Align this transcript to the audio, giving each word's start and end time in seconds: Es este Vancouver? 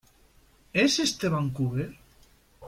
Es 0.73 0.97
este 0.97 1.29
Vancouver? 1.29 1.93